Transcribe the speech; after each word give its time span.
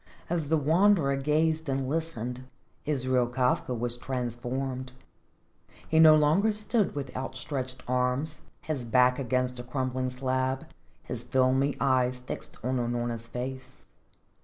As 0.31 0.49
the 0.49 0.57
Wanderer 0.57 1.15
gazed 1.15 1.69
and 1.69 1.87
listened, 1.87 2.45
Israel 2.85 3.27
Kafka 3.27 3.77
was 3.77 3.99
transformed. 3.99 4.93
He 5.89 5.99
no 5.99 6.15
longer 6.15 6.51
stood 6.51 6.95
with 6.95 7.15
outstretched 7.15 7.83
arms, 7.87 8.41
his 8.61 8.83
back 8.83 9.19
against 9.19 9.59
a 9.59 9.63
crumbling 9.63 10.09
slab, 10.09 10.65
his 11.03 11.23
filmy 11.23 11.75
eyes 11.79 12.19
fixed 12.19 12.57
on 12.65 12.77
Unorna's 12.79 13.27
face. 13.27 13.89